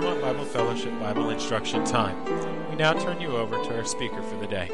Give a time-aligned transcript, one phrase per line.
[0.00, 2.24] Claremont Bible Fellowship Bible Instruction Time.
[2.70, 4.70] We now turn you over to our speaker for the day.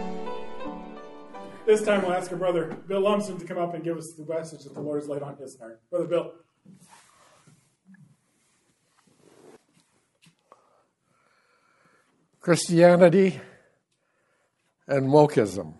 [1.66, 4.24] This time we'll ask our brother Bill Lumsden to come up and give us the
[4.24, 5.80] message that the Lord has laid on his heart.
[5.90, 6.32] Brother Bill.
[12.38, 13.40] Christianity
[14.86, 15.74] and wokeism.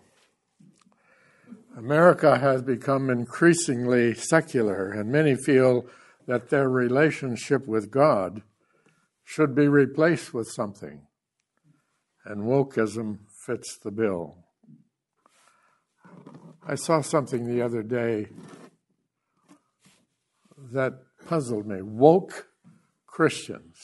[1.77, 5.87] America has become increasingly secular, and many feel
[6.25, 8.41] that their relationship with God
[9.29, 11.01] should be replaced with something.
[12.23, 14.37] And wokeism fits the bill.
[16.65, 18.27] I saw something the other day
[20.71, 20.93] that
[21.27, 21.81] puzzled me.
[21.81, 22.47] Woke
[23.05, 23.75] Christians.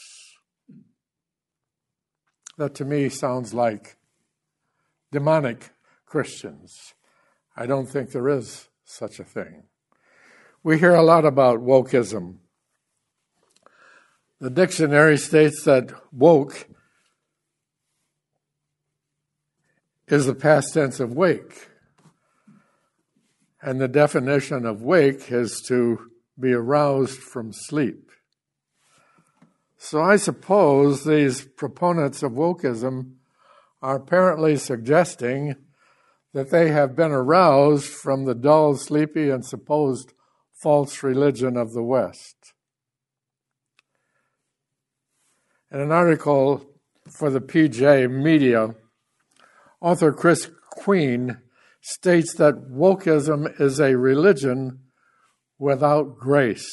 [2.56, 3.98] That to me sounds like
[5.12, 5.72] demonic
[6.06, 6.94] Christians.
[7.54, 9.64] I don't think there is such a thing.
[10.62, 12.38] We hear a lot about wokeism.
[14.40, 16.68] The dictionary states that woke
[20.08, 21.68] is the past tense of wake.
[23.62, 28.10] And the definition of wake is to be aroused from sleep.
[29.78, 33.16] So I suppose these proponents of wokeism
[33.80, 35.56] are apparently suggesting
[36.32, 40.12] that they have been aroused from the dull, sleepy, and supposed
[40.52, 42.53] false religion of the West.
[45.74, 46.64] In an article
[47.10, 48.76] for the PJ Media,
[49.80, 51.38] author Chris Queen
[51.80, 54.78] states that wokeism is a religion
[55.58, 56.70] without grace.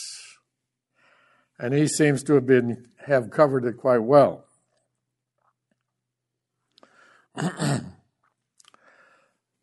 [1.57, 4.45] And he seems to have been have covered it quite well.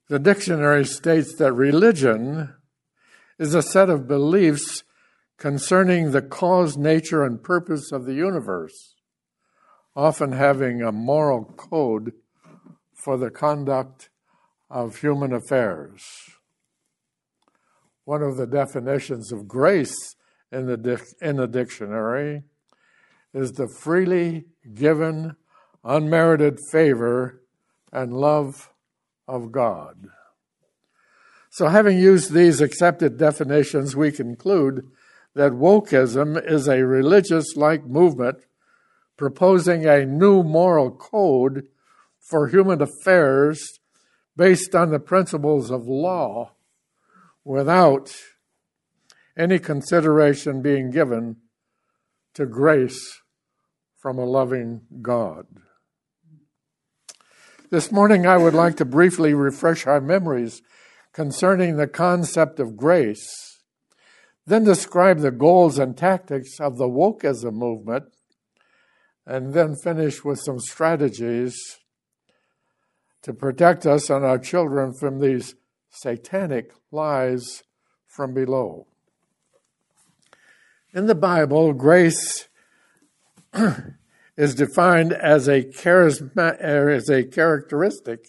[0.09, 2.55] The dictionary states that religion
[3.39, 4.83] is a set of beliefs
[5.37, 8.97] concerning the cause, nature, and purpose of the universe,
[9.99, 12.13] often having a moral code
[12.95, 14.11] for the conduct
[14.71, 16.05] of human affairs.
[18.05, 20.15] One of the definitions of grace
[20.53, 22.45] in the, dic- in the dictionary
[23.35, 25.35] is the freely given,
[25.83, 27.43] unmerited favor
[27.93, 28.73] and love
[29.27, 30.07] of God.
[31.51, 34.87] So, having used these accepted definitions, we conclude
[35.35, 38.37] that wokeism is a religious like movement
[39.19, 41.67] proposing a new moral code
[42.19, 43.79] for human affairs
[44.37, 46.53] based on the principles of law
[47.45, 48.15] without
[49.37, 51.37] any consideration being given
[52.33, 53.21] to grace
[53.97, 55.47] from a loving God.
[57.71, 60.63] This morning, I would like to briefly refresh our memories
[61.13, 63.59] concerning the concept of grace,
[64.47, 68.05] then describe the goals and tactics of the wokeism movement,
[69.29, 71.55] and then finish with some strategies
[73.21, 75.55] to protect us and our children from these
[75.91, 77.63] satanic lies
[78.07, 78.87] from below.
[80.95, 82.49] In the Bible, grace
[84.37, 88.29] is defined as a charisma, er, as a characteristic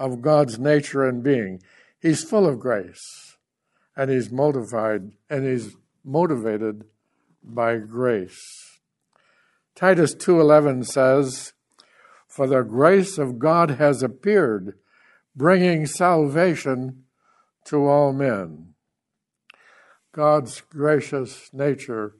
[0.00, 1.62] of God's nature and being.
[2.02, 3.36] He's full of grace,
[3.96, 6.86] and he's and he's motivated
[7.44, 8.69] by grace.
[9.80, 11.54] Titus 2:11 says,
[12.28, 14.78] "For the grace of God has appeared,
[15.34, 17.06] bringing salvation
[17.64, 18.74] to all men."
[20.12, 22.14] God's gracious nature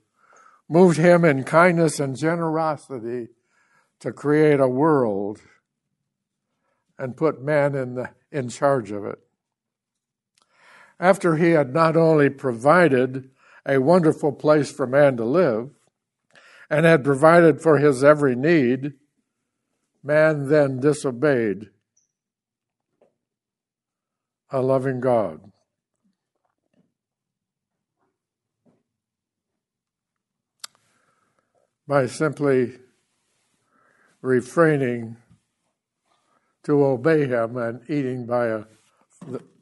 [0.71, 3.29] moved him in kindness and generosity
[3.99, 5.43] to create a world
[6.99, 9.19] and put man in, the, in charge of it.
[10.99, 13.31] After he had not only provided
[13.67, 15.79] a wonderful place for man to live
[16.71, 18.95] and had provided for his every need,
[20.03, 21.71] man then disobeyed
[24.51, 25.51] a loving God.
[31.91, 32.79] by simply
[34.23, 35.17] refraining
[36.63, 38.63] to obey him and eating by a,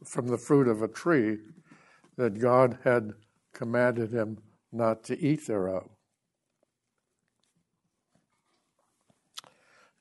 [0.05, 1.39] from the fruit of a tree
[2.19, 3.15] that God had
[3.55, 4.37] commanded him
[4.71, 5.89] not to eat thereof.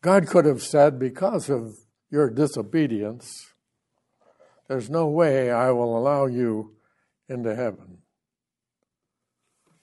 [0.07, 1.75] God could have said, Because of
[2.09, 3.47] your disobedience,
[4.69, 6.77] there's no way I will allow you
[7.27, 7.97] into heaven.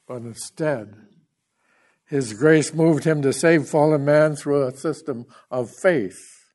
[0.08, 0.96] But instead,
[2.06, 6.46] his grace moved him to save fallen man through a system of faith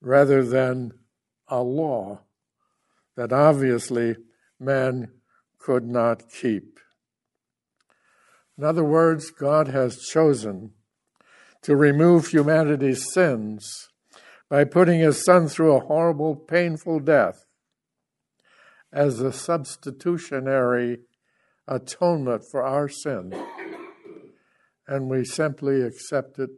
[0.00, 0.92] rather than
[1.46, 2.22] a law
[3.16, 4.16] that obviously
[4.58, 5.12] man
[5.58, 6.80] could not keep.
[8.56, 10.72] In other words, God has chosen
[11.68, 13.90] to remove humanity's sins
[14.48, 17.44] by putting his son through a horrible, painful death
[18.90, 21.00] as a substitutionary
[21.66, 23.34] atonement for our sin.
[24.86, 26.48] And we simply accept it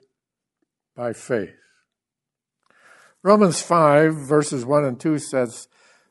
[0.94, 1.56] by faith.
[3.24, 5.66] Romans 5, verses 1 and 2 says,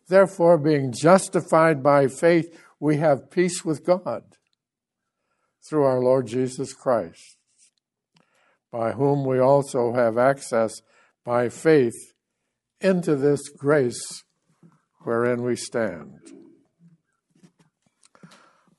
[0.09, 4.23] Therefore, being justified by faith, we have peace with God
[5.65, 7.37] through our Lord Jesus Christ,
[8.71, 10.81] by whom we also have access
[11.25, 12.13] by faith
[12.81, 14.23] into this grace
[15.03, 16.19] wherein we stand.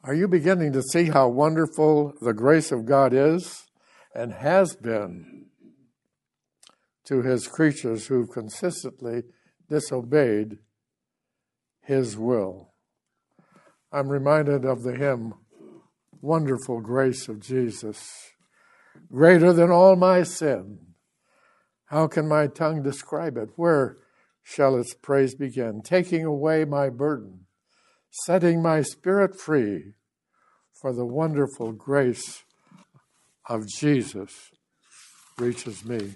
[0.03, 3.67] Are you beginning to see how wonderful the grace of God is
[4.15, 5.47] and has been
[7.05, 9.25] to his creatures who've consistently
[9.69, 10.59] disobeyed
[11.83, 12.73] his will?
[13.93, 15.35] I'm reminded of the hymn,
[16.23, 18.09] Wonderful Grace of Jesus,
[19.13, 20.79] greater than all my sin.
[21.87, 23.51] How can my tongue describe it?
[23.57, 23.99] Where
[24.43, 25.83] shall its praise begin?
[25.83, 27.47] Taking away my burden,
[28.11, 29.95] setting my spirit free
[30.73, 32.45] for the wonderful grace
[33.49, 34.51] of Jesus
[35.39, 36.15] reaches me.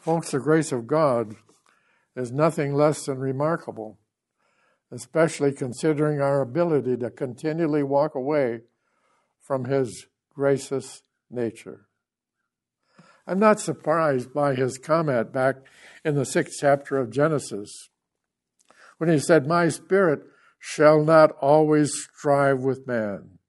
[0.00, 1.34] Folks, the grace of God
[2.16, 3.98] is nothing less than remarkable,
[4.90, 8.60] especially considering our ability to continually walk away
[9.40, 10.06] from His
[10.38, 11.88] gracious nature.
[13.26, 15.56] I'm not surprised by his comment back
[16.04, 17.88] in the sixth chapter of Genesis
[18.98, 20.20] when he said, My spirit
[20.60, 23.40] shall not always strive with man.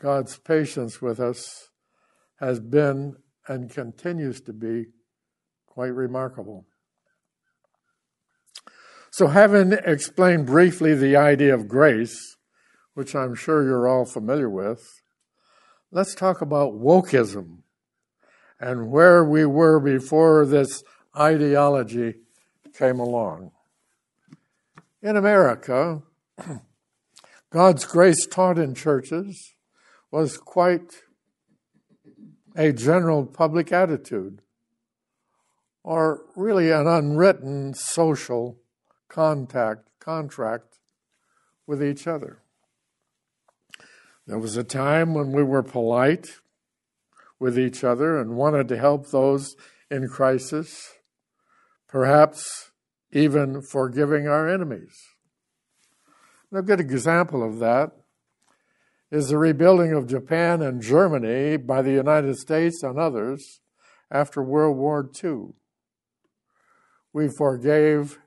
[0.00, 1.70] God's patience with us
[2.38, 3.16] has been
[3.48, 4.84] and continues to be
[5.66, 6.64] quite remarkable.
[9.10, 12.36] So, having explained briefly the idea of grace,
[12.94, 15.02] which I'm sure you're all familiar with,
[15.90, 17.58] let's talk about wokeism
[18.58, 20.82] and where we were before this
[21.16, 22.14] ideology
[22.76, 23.50] came along.
[25.02, 26.02] In America,
[27.50, 29.54] God's grace taught in churches
[30.10, 31.02] was quite
[32.56, 34.40] a general public attitude,
[35.84, 38.58] or really an unwritten social
[39.08, 40.78] contact, contract
[41.66, 42.42] with each other.
[44.26, 46.26] There was a time when we were polite
[47.38, 49.54] with each other and wanted to help those
[49.88, 50.94] in crisis,
[51.86, 52.72] perhaps
[53.12, 54.96] even forgiving our enemies.
[56.52, 57.92] A good example of that
[59.12, 63.60] is the rebuilding of Japan and Germany by the United States and others
[64.10, 65.54] after World War II.
[67.12, 68.18] We forgave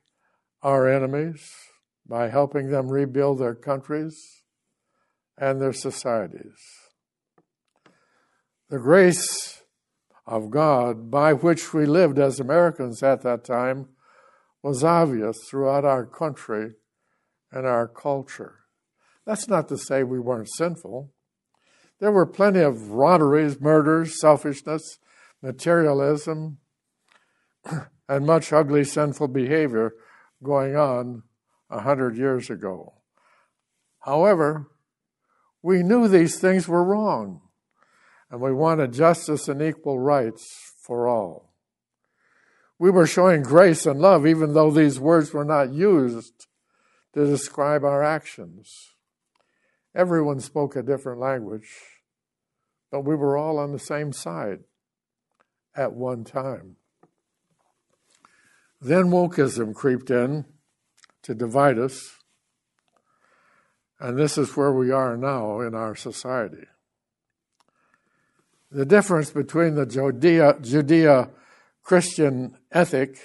[0.62, 1.52] our enemies
[2.08, 4.39] by helping them rebuild their countries
[5.40, 6.60] and their societies.
[8.70, 9.64] The grace
[10.28, 13.88] of God by which we lived as Americans at that time
[14.62, 16.74] was obvious throughout our country
[17.52, 18.60] and our culture.
[19.26, 21.12] That's not to say we weren't sinful.
[22.00, 25.00] There were plenty of robberies, murders, selfishness,
[25.42, 26.60] materialism,
[28.10, 29.94] and much ugly sinful behavior
[30.44, 31.24] going on
[31.70, 32.94] a hundred years ago.
[34.02, 34.68] However,
[35.62, 37.42] we knew these things were wrong
[38.30, 41.54] and we wanted justice and equal rights for all.
[42.78, 46.48] We were showing grace and love, even though these words were not used
[47.14, 48.94] to describe our actions.
[49.96, 51.70] Everyone spoke a different language,
[52.92, 54.60] but we were all on the same side
[55.76, 56.78] at one time.
[58.80, 60.46] Then wokeism creeped in
[61.24, 62.19] to divide us,
[64.00, 66.66] and this is where we are now in our society.
[68.72, 71.30] The difference between the Judea, Judea
[71.84, 73.18] Christian ethic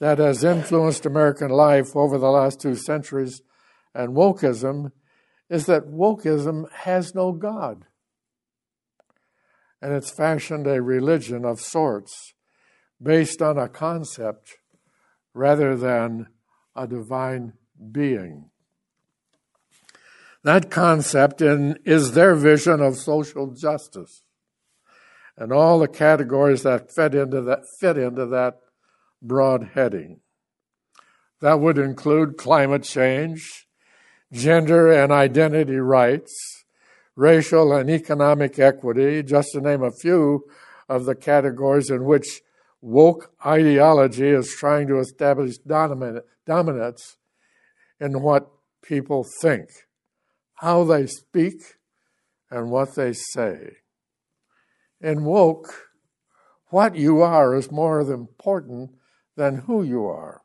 [0.00, 3.42] that has influenced American life over the last two centuries
[3.94, 4.92] and wokeism
[5.48, 7.86] is that wokeism has no God.
[9.82, 12.34] And it's fashioned a religion of sorts
[13.02, 14.56] based on a concept
[15.32, 16.28] rather than
[16.76, 17.54] a divine
[17.90, 18.49] being.
[20.42, 24.22] That concept in, is their vision of social justice
[25.36, 28.58] and all the categories that fit into that fit into that
[29.22, 30.20] broad heading.
[31.40, 33.66] That would include climate change,
[34.32, 36.64] gender and identity rights,
[37.16, 40.44] racial and economic equity, just to name a few
[40.88, 42.42] of the categories in which
[42.82, 47.16] woke ideology is trying to establish dominance
[47.98, 48.50] in what
[48.82, 49.68] people think,
[50.60, 51.76] how they speak,
[52.50, 53.76] and what they say.
[55.00, 55.88] In woke,
[56.66, 58.90] what you are is more important
[59.36, 60.42] than who you are.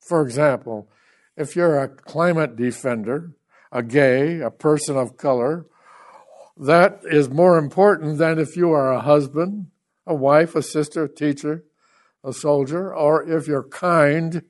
[0.00, 0.90] For example,
[1.36, 3.36] if you're a climate defender,
[3.70, 5.66] a gay, a person of color,
[6.56, 9.66] that is more important than if you are a husband,
[10.06, 11.62] a wife, a sister, a teacher,
[12.24, 14.42] a soldier, or if you're kind,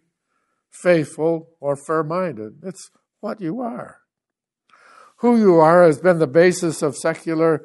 [0.71, 2.61] faithful, or fair minded.
[2.63, 3.99] It's what you are.
[5.21, 7.65] Who you are has been the basis of secular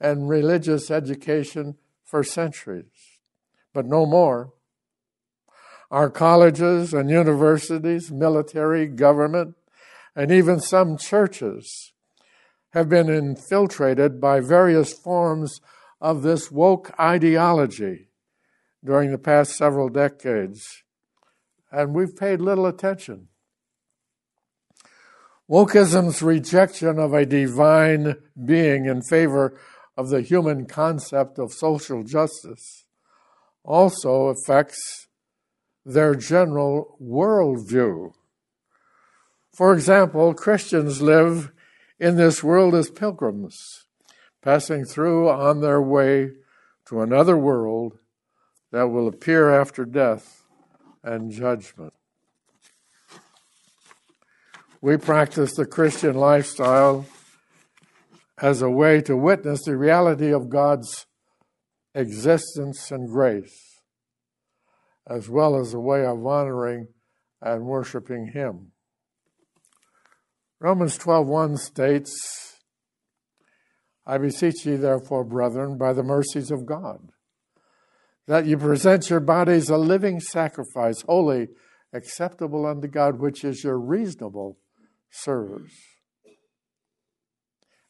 [0.00, 3.18] and religious education for centuries,
[3.72, 4.52] but no more.
[5.90, 9.56] Our colleges and universities, military, government,
[10.14, 11.92] and even some churches
[12.70, 15.60] have been infiltrated by various forms
[16.00, 18.08] of this woke ideology
[18.84, 20.82] during the past several decades,
[21.70, 23.28] and we've paid little attention.
[25.52, 29.60] Wokeism's rejection of a divine being in favor
[29.98, 32.86] of the human concept of social justice
[33.62, 35.08] also affects
[35.84, 38.14] their general worldview.
[39.54, 41.52] For example, Christians live
[42.00, 43.84] in this world as pilgrims,
[44.40, 46.30] passing through on their way
[46.86, 47.98] to another world
[48.70, 50.44] that will appear after death
[51.04, 51.92] and judgment.
[54.84, 57.06] We practice the Christian lifestyle
[58.40, 61.06] as a way to witness the reality of God's
[61.94, 63.80] existence and grace,
[65.08, 66.88] as well as a way of honoring
[67.40, 68.72] and worshiping Him.
[70.58, 72.58] Romans 12:1 states,
[74.04, 77.12] I beseech ye therefore, brethren, by the mercies of God,
[78.26, 81.50] that you present your bodies a living sacrifice, holy,
[81.92, 84.58] acceptable unto God, which is your reasonable
[85.12, 85.72] service.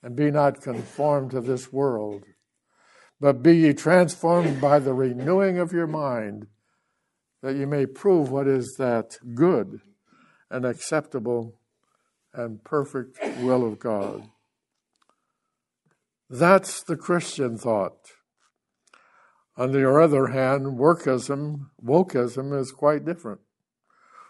[0.03, 2.25] And be not conformed to this world,
[3.21, 6.49] but be ye transformed by the renewing of your mind,
[7.41, 9.81] that ye may prove what is that good
[10.51, 11.55] and acceptable
[12.35, 14.29] and perfect will of God.
[16.29, 17.99] That's the Christian thought.
[19.57, 23.41] On the other hand, workism, wokeism is quite different.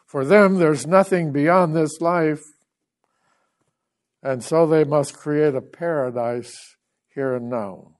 [0.04, 2.42] For them, there's nothing beyond this life,
[4.22, 6.76] and so they must create a paradise
[7.14, 7.96] here and now.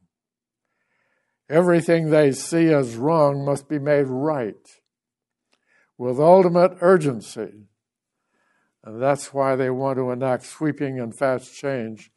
[1.49, 4.69] Everything they see as wrong must be made right
[5.99, 7.69] with ultimate urgency.
[8.85, 12.11] And that's why they want to enact sweeping and fast change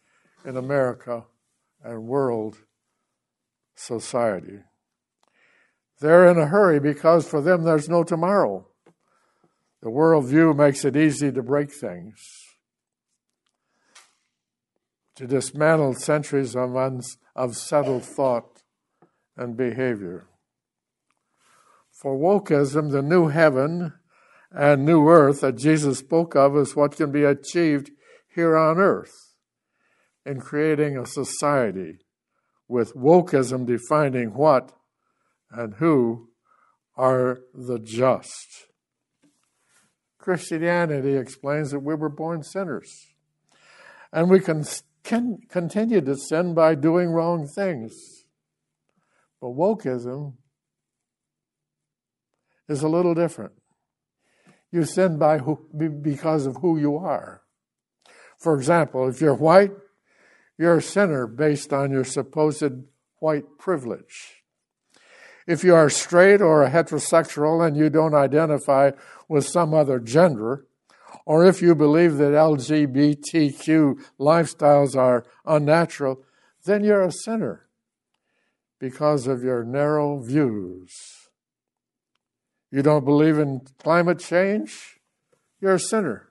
[0.45, 1.25] in America
[1.83, 2.57] and world
[3.75, 4.59] society.
[5.99, 8.67] They're in a hurry because for them there's no tomorrow.
[9.81, 12.17] The worldview makes it easy to break things,
[15.15, 18.63] to dismantle centuries of, uns- of settled thought
[19.37, 20.27] and behavior.
[21.91, 23.93] For wokeism, the new heaven
[24.51, 27.91] and new earth that Jesus spoke of is what can be achieved
[28.33, 29.13] here on earth
[30.25, 31.99] in creating a society
[32.67, 34.73] with wokeism defining what
[35.51, 36.29] and who
[36.97, 38.67] are the just.
[40.17, 43.07] Christianity explains that we were born sinners
[44.11, 44.63] and we can,
[45.05, 48.25] can continue to sin by doing wrong things.
[49.39, 50.33] But wokeism
[52.67, 53.53] is a little different.
[54.71, 55.59] You sin by who,
[56.01, 57.43] because of who you are.
[58.39, 59.71] For example, if you're white,
[60.57, 62.71] you're a sinner based on your supposed
[63.19, 64.43] white privilege.
[65.47, 68.91] If you are straight or a heterosexual and you don't identify
[69.29, 70.65] with some other gender,
[71.25, 76.23] or if you believe that LGBTQ lifestyles are unnatural,
[76.65, 77.67] then you're a sinner
[78.79, 80.91] because of your narrow views.
[82.71, 84.99] You don't believe in climate change?
[85.59, 86.29] You're a sinner.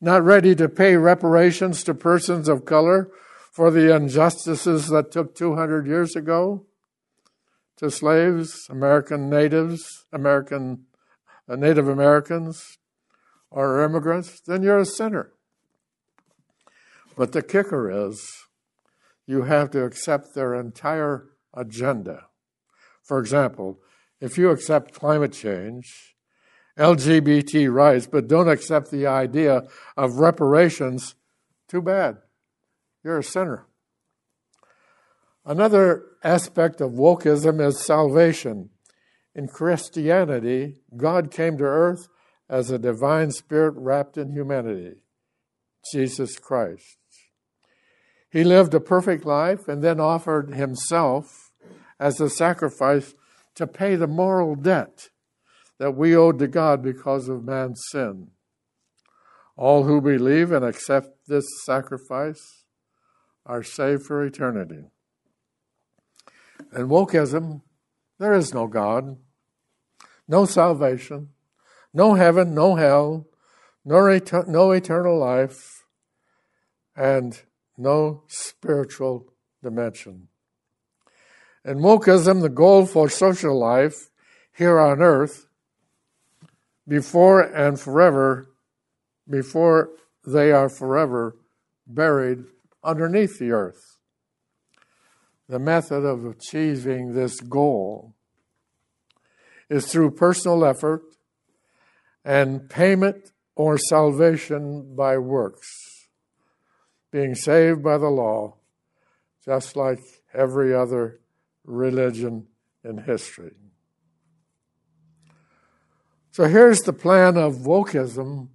[0.00, 3.10] Not ready to pay reparations to persons of color
[3.50, 6.66] for the injustices that took 200 years ago?
[7.76, 10.86] to slaves, American natives, American
[11.48, 12.78] uh, Native Americans,
[13.56, 15.32] or immigrants, then you're a sinner.
[17.16, 18.22] But the kicker is
[19.26, 22.26] you have to accept their entire agenda.
[23.02, 23.80] For example,
[24.20, 26.16] if you accept climate change,
[26.78, 29.62] LGBT rights, but don't accept the idea
[29.96, 31.14] of reparations,
[31.66, 32.18] too bad.
[33.02, 33.66] You're a sinner.
[35.46, 38.68] Another aspect of wokeism is salvation.
[39.34, 42.08] In Christianity, God came to earth
[42.48, 44.94] as a divine spirit wrapped in humanity,
[45.92, 46.98] Jesus Christ.
[48.30, 51.52] He lived a perfect life and then offered himself
[51.98, 53.14] as a sacrifice
[53.54, 55.08] to pay the moral debt
[55.78, 58.28] that we owed to God because of man's sin.
[59.56, 62.64] All who believe and accept this sacrifice
[63.46, 64.84] are saved for eternity.
[66.74, 67.62] In wokeism,
[68.18, 69.16] there is no God,
[70.28, 71.30] no salvation,
[71.96, 73.26] no heaven, no hell,
[73.82, 75.86] no, no eternal life,
[76.94, 77.40] and
[77.78, 80.28] no spiritual dimension.
[81.64, 84.10] In wokeism, the goal for social life
[84.54, 85.46] here on earth,
[86.86, 88.50] before and forever,
[89.28, 89.88] before
[90.26, 91.38] they are forever
[91.86, 92.44] buried
[92.84, 93.96] underneath the earth.
[95.48, 98.14] The method of achieving this goal
[99.70, 101.15] is through personal effort
[102.26, 106.08] and payment or salvation by works,
[107.12, 108.56] being saved by the law,
[109.44, 110.00] just like
[110.34, 111.20] every other
[111.64, 112.48] religion
[112.82, 113.54] in history.
[116.32, 118.48] So here's the plan of wokeism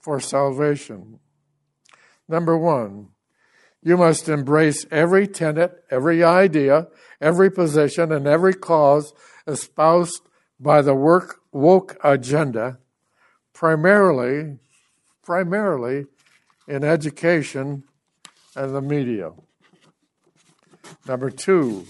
[0.00, 1.20] for salvation.
[2.28, 3.08] Number one,
[3.82, 6.88] you must embrace every tenet, every idea,
[7.20, 9.12] every position, and every cause
[9.46, 10.22] espoused
[10.58, 12.78] by the work woke agenda
[13.58, 14.56] primarily,
[15.24, 16.06] primarily
[16.68, 17.82] in education
[18.54, 19.32] and the media.
[21.08, 21.84] Number two,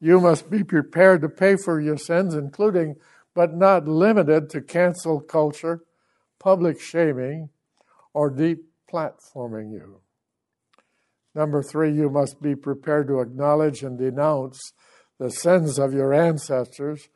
[0.00, 2.96] you must be prepared to pay for your sins, including
[3.34, 5.82] but not limited to cancel culture,
[6.38, 7.50] public shaming,
[8.14, 10.00] or deep platforming you.
[11.34, 14.72] Number three, you must be prepared to acknowledge and denounce
[15.18, 17.10] the sins of your ancestors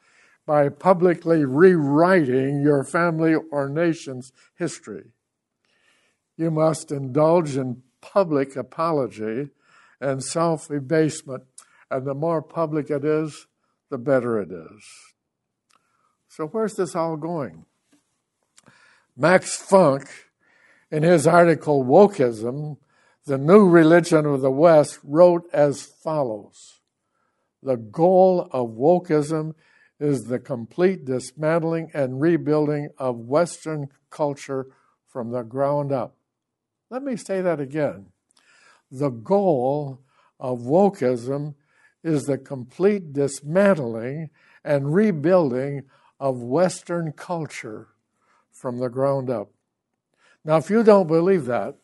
[0.47, 5.11] by publicly rewriting your family or nation's history.
[6.37, 9.51] You must indulge in public apology
[10.01, 11.45] and self abasement,
[11.91, 13.47] and the more public it is,
[13.91, 14.85] the better it is.
[16.29, 17.65] So, where's this all going?
[19.17, 20.09] Max Funk,
[20.91, 22.77] in his article Wokeism,
[23.25, 26.81] the New Religion of the West, wrote as follows
[27.63, 29.55] The goal of wokeism
[29.99, 34.67] is the complete dismantling and rebuilding of Western culture
[35.07, 36.17] from the ground up.
[36.91, 38.07] Let me say that again.
[38.91, 40.01] The goal
[40.39, 41.55] of wokeism
[42.05, 44.31] is the complete dismantling
[44.65, 45.85] and rebuilding
[46.21, 47.89] of Western culture
[48.53, 49.51] from the ground up.
[50.45, 51.77] Now, if you don't believe that,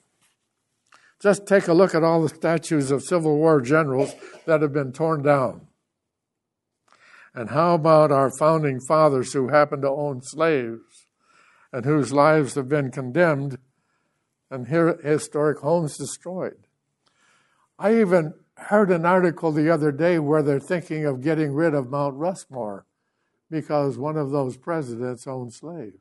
[1.20, 4.14] just take a look at all the statues of Civil War generals
[4.46, 5.68] that have been torn down.
[7.34, 11.06] And how about our founding fathers who happened to own slaves
[11.72, 13.58] and whose lives have been condemned
[14.50, 16.66] and historic homes destroyed?
[17.78, 21.90] I even heard an article the other day where they're thinking of getting rid of
[21.90, 22.86] Mount Rushmore
[23.50, 25.96] because one of those presidents owned slaves.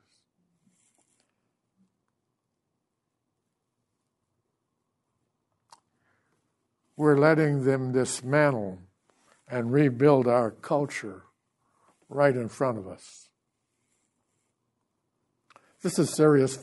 [6.97, 8.79] We're letting them dismantle
[9.51, 11.23] and rebuild our culture
[12.07, 13.27] right in front of us.
[15.83, 16.57] This is serious,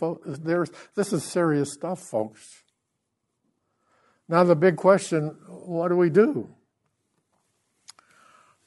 [0.95, 2.63] this is serious stuff, folks.
[4.29, 6.49] Now, the big question what do we do?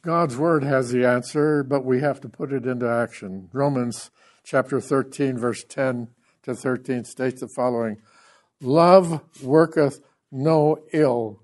[0.03, 3.49] God's word has the answer, but we have to put it into action.
[3.53, 4.12] Romans
[4.43, 6.10] chapter 13, verse 10
[6.43, 7.97] to 13 states the following
[8.60, 11.43] Love worketh no ill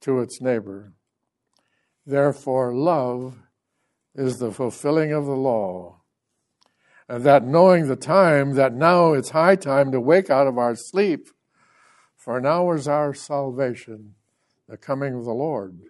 [0.00, 0.92] to its neighbor.
[2.06, 3.36] Therefore, love
[4.14, 6.00] is the fulfilling of the law.
[7.08, 10.76] And that knowing the time, that now it's high time to wake out of our
[10.76, 11.28] sleep,
[12.16, 14.14] for now is our salvation,
[14.68, 15.80] the coming of the Lord,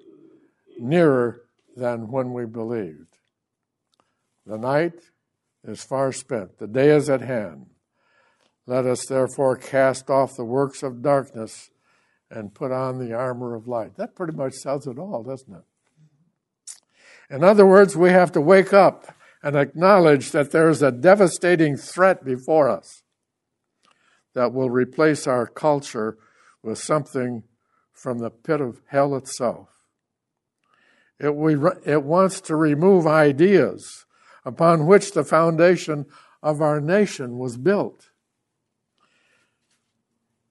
[0.78, 1.42] nearer
[1.76, 3.18] than when we believed.
[4.46, 4.94] The night
[5.64, 7.66] is far spent, the day is at hand.
[8.66, 11.70] Let us therefore cast off the works of darkness
[12.30, 13.96] and put on the armor of light.
[13.96, 15.64] That pretty much says it all, doesn't it?
[17.30, 21.76] In other words, we have to wake up and acknowledge that there is a devastating
[21.76, 23.02] threat before us
[24.34, 26.18] that will replace our culture
[26.62, 27.44] with something
[27.92, 29.68] from the pit of hell itself.
[31.18, 34.06] It, we, it wants to remove ideas
[34.44, 36.06] upon which the foundation
[36.42, 38.10] of our nation was built.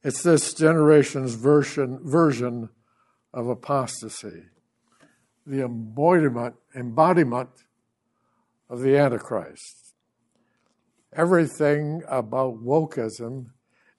[0.03, 2.69] It's this generation's version, version
[3.33, 4.43] of apostasy,
[5.45, 7.49] the embodiment, embodiment
[8.69, 9.93] of the Antichrist.
[11.13, 13.47] Everything about wokeism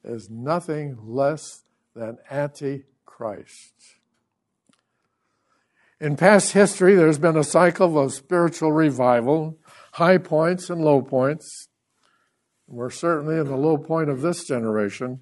[0.05, 1.63] is nothing less
[1.95, 2.87] than antichrist
[3.21, 3.75] Christ.
[6.01, 9.59] In past history, there's been a cycle of spiritual revival,
[9.93, 11.69] high points and low points.
[12.67, 15.21] We're certainly in the low point of this generation.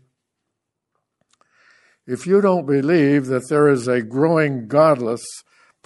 [2.06, 5.24] If you don't believe that there is a growing godless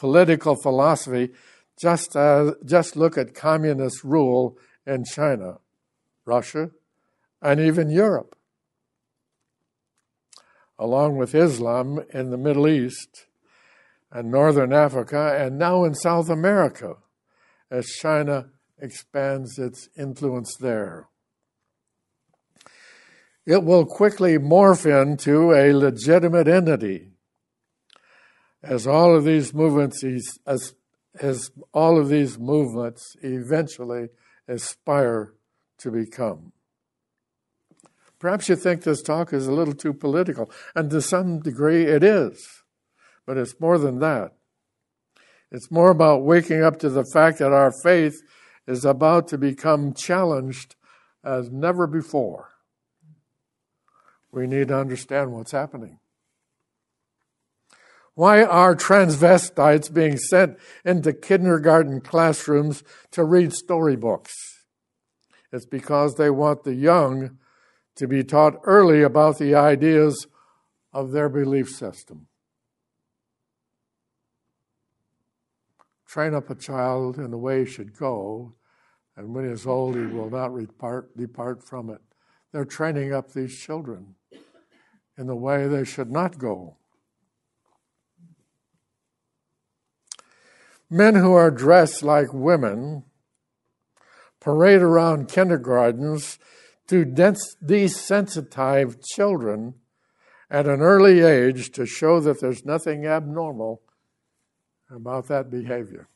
[0.02, 1.30] political philosophy,
[1.80, 5.58] just, uh, just look at communist rule in China,
[6.24, 6.72] Russia,
[7.40, 8.34] and even Europe,
[10.76, 13.26] along with Islam in the Middle East
[14.10, 16.96] and Northern Africa, and now in South America,
[17.70, 18.46] as China
[18.80, 21.06] expands its influence there.
[23.46, 27.12] It will quickly morph into a legitimate entity
[28.62, 30.05] as all of these movements
[30.46, 30.75] as,
[31.20, 34.09] as all of these movements eventually
[34.48, 35.35] aspire
[35.79, 36.53] to become.
[38.18, 42.05] Perhaps you think this talk is a little too political, and to some degree it
[42.05, 42.62] is,
[43.27, 44.33] but it's more than that.
[45.51, 48.22] It's more about waking up to the fact that our faith
[48.66, 50.77] is about to become challenged
[51.25, 52.51] as never before.
[54.31, 55.98] We need to understand what's happening.
[58.14, 64.35] Why are transvestites being sent into kindergarten classrooms to read storybooks?
[65.51, 67.38] It's because they want the young
[67.96, 70.27] to be taught early about the ideas
[70.92, 72.27] of their belief system.
[76.07, 78.55] Train up a child in the way he should go,
[79.16, 82.01] and when he is old, he will not depart, depart from it.
[82.53, 84.16] They're training up these children
[85.16, 86.77] in the way they should not go.
[90.92, 93.05] Men who are dressed like women
[94.40, 96.38] parade around kindergartens
[96.88, 99.76] to desensitize children
[100.50, 103.81] at an early age to show that there's nothing abnormal
[104.90, 106.11] about that behavior.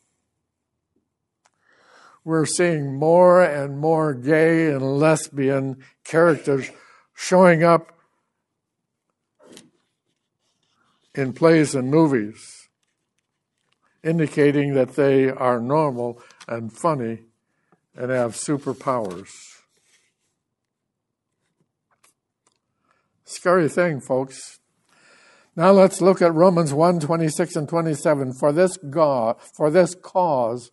[2.23, 6.71] We're seeing more and more gay and lesbian characters
[7.15, 7.93] showing up
[11.15, 12.66] in plays and movies,
[14.07, 17.25] indicating that they are normal and funny
[17.97, 19.31] and have superpowers.
[23.25, 24.61] Scary thing, folks.
[25.57, 28.35] Now let's look at Romans 1 26 and 27.
[28.35, 30.71] For this, God, for this cause,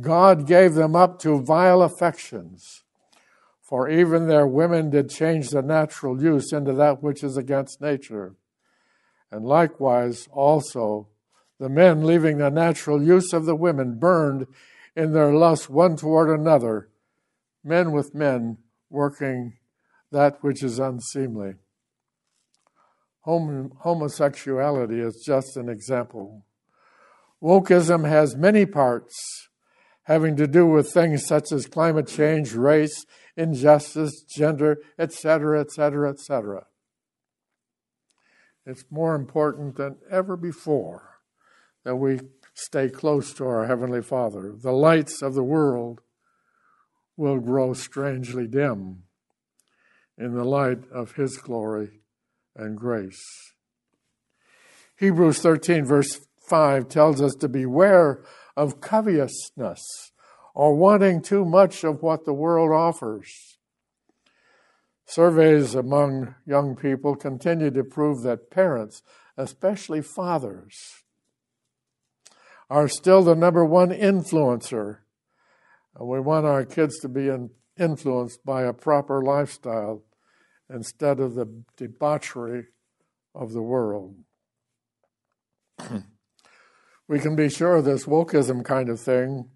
[0.00, 2.82] God gave them up to vile affections.
[3.60, 8.34] For even their women did change the natural use into that which is against nature.
[9.30, 11.08] And likewise, also,
[11.58, 14.46] the men, leaving the natural use of the women, burned
[14.96, 16.88] in their lust one toward another,
[17.62, 18.58] men with men
[18.90, 19.54] working
[20.10, 21.54] that which is unseemly.
[23.24, 26.44] homosexuality is just an example.
[27.42, 29.48] Wokeism has many parts
[30.04, 36.66] having to do with things such as climate change, race, injustice, gender, etc., etc., etc.
[38.66, 41.13] It's more important than ever before
[41.84, 42.20] that we
[42.54, 44.54] stay close to our Heavenly Father.
[44.56, 46.00] The lights of the world
[47.16, 49.04] will grow strangely dim
[50.16, 52.00] in the light of His glory
[52.56, 53.22] and grace.
[54.96, 58.24] Hebrews 13, verse 5 tells us to beware
[58.56, 59.82] of covetousness
[60.54, 63.58] or wanting too much of what the world offers.
[65.06, 69.02] Surveys among young people continue to prove that parents,
[69.36, 71.03] especially fathers,
[72.74, 74.98] are still the number one influencer.
[75.94, 77.30] And we want our kids to be
[77.78, 80.02] influenced by a proper lifestyle
[80.68, 82.66] instead of the debauchery
[83.32, 84.16] of the world.
[87.08, 89.50] we can be sure this wokeism kind of thing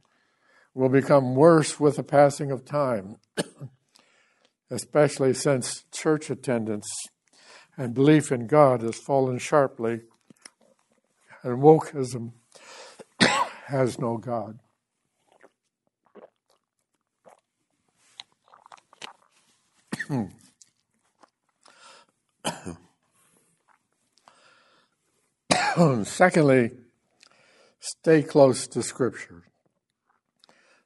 [0.73, 3.17] will become worse with the passing of time.
[4.71, 6.87] especially since church attendance
[7.77, 10.03] and belief in God has fallen sharply,
[11.43, 12.33] and wokeism
[13.69, 14.61] has no God.
[26.05, 26.71] Secondly,
[27.79, 29.43] stay close to Scripture.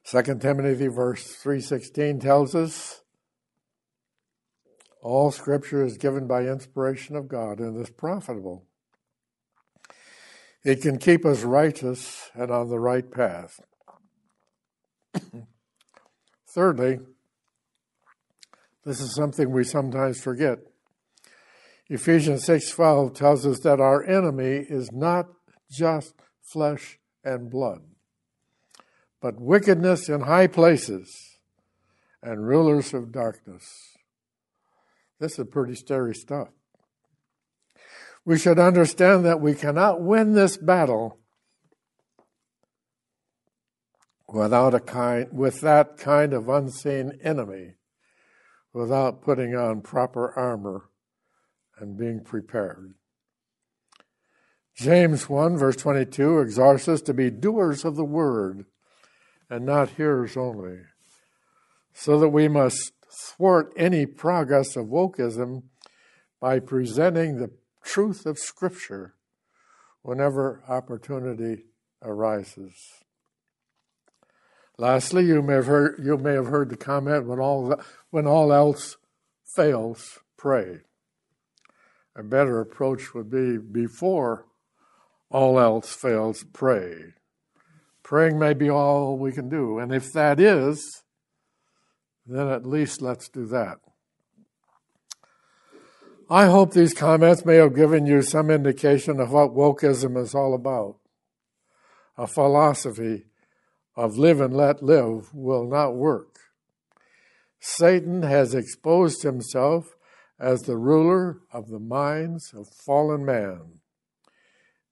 [0.03, 3.03] Second Timothy verse three sixteen tells us
[5.01, 8.67] all scripture is given by inspiration of God and is profitable.
[10.65, 13.61] It can keep us righteous and on the right path.
[16.47, 17.01] Thirdly,
[18.85, 20.59] this is something we sometimes forget.
[21.89, 25.29] Ephesians 6:12 tells us that our enemy is not
[25.71, 27.83] just flesh and blood,
[29.21, 31.39] but wickedness in high places
[32.23, 33.97] and rulers of darkness.
[35.19, 36.49] This is pretty scary stuff.
[38.25, 41.19] We should understand that we cannot win this battle
[44.29, 47.75] without a kind with that kind of unseen enemy
[48.73, 50.89] without putting on proper armor
[51.79, 52.95] and being prepared.
[54.75, 58.65] James 1, verse 22, exhorts us to be doers of the word
[59.51, 60.79] and not hearers only,
[61.93, 65.65] so that we must thwart any progress of wokeism
[66.41, 67.51] by presenting the
[67.83, 69.15] truth of Scripture
[70.03, 71.65] whenever opportunity
[72.03, 72.75] arises.
[74.79, 78.53] Lastly, you may have heard, you may have heard the comment when all, when all
[78.53, 78.97] else
[79.55, 80.81] fails, pray.
[82.17, 84.47] A better approach would be before
[85.31, 87.15] all else fails, pray.
[88.03, 89.79] Praying may be all we can do.
[89.79, 91.03] And if that is,
[92.27, 93.79] then at least let's do that.
[96.33, 100.55] I hope these comments may have given you some indication of what wokeism is all
[100.55, 100.97] about.
[102.17, 103.27] A philosophy
[103.97, 106.39] of live and let live will not work.
[107.61, 109.95] Satan has exposed himself
[110.41, 113.81] as the ruler of the minds of fallen man.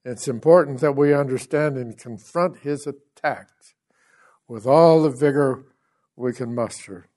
[0.04, 3.72] It's important that we understand and confront his attacks
[4.46, 5.64] with all the vigor
[6.16, 7.09] we can muster.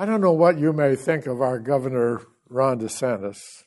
[0.00, 3.64] I don't know what you may think of our Governor Ron DeSantis,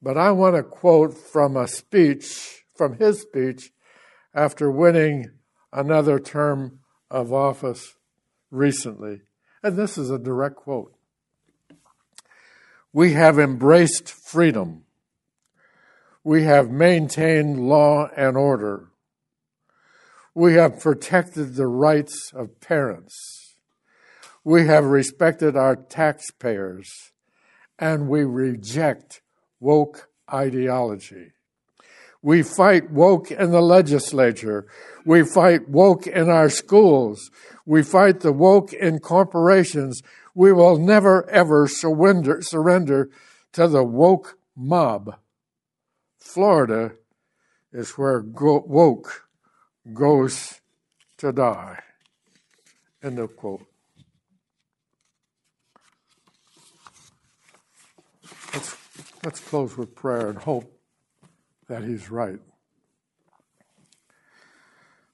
[0.00, 3.72] but I want to quote from a speech, from his speech,
[4.32, 5.32] after winning
[5.72, 6.78] another term
[7.10, 7.96] of office
[8.52, 9.22] recently.
[9.64, 10.94] And this is a direct quote.
[12.92, 14.84] We have embraced freedom.
[16.22, 18.90] We have maintained law and order.
[20.36, 23.39] We have protected the rights of parents.
[24.44, 27.12] We have respected our taxpayers.
[27.78, 29.22] And we reject
[29.58, 31.32] woke ideology.
[32.22, 34.66] We fight woke in the legislature.
[35.06, 37.30] We fight woke in our schools.
[37.64, 40.02] We fight the woke in corporations.
[40.34, 43.10] We will never ever surrender, surrender
[43.52, 45.16] to the woke mob.
[46.18, 46.92] Florida
[47.72, 49.24] is where woke
[49.94, 50.60] goes
[51.16, 51.78] to die.
[53.02, 53.64] End of quote.
[58.52, 58.76] Let's,
[59.24, 60.80] let's close with prayer and hope
[61.68, 62.40] that he's right.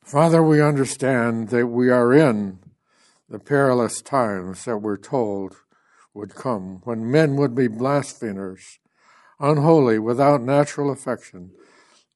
[0.02, 2.60] Father, we understand that we are in
[3.28, 5.56] the perilous times that we're told
[6.14, 8.78] would come when men would be blasphemers,
[9.40, 11.50] unholy, without natural affection,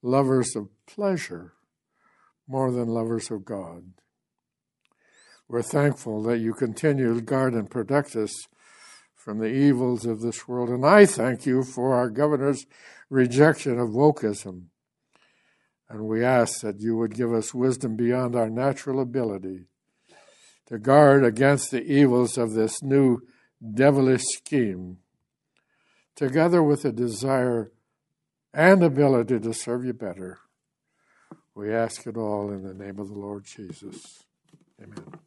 [0.01, 1.53] lovers of pleasure
[2.47, 3.83] more than lovers of God.
[5.47, 8.47] We're thankful that you continue to guard and protect us
[9.23, 10.69] from the evils of this world.
[10.69, 12.65] And I thank you for our governor's
[13.09, 14.63] rejection of wokeism.
[15.87, 19.65] And we ask that you would give us wisdom beyond our natural ability
[20.67, 23.19] to guard against the evils of this new
[23.61, 24.97] devilish scheme,
[26.15, 27.71] together with a desire
[28.53, 30.39] and ability to serve you better.
[31.53, 34.23] We ask it all in the name of the Lord Jesus.
[34.81, 35.19] Amen.